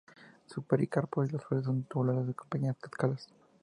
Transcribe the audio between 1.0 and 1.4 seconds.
y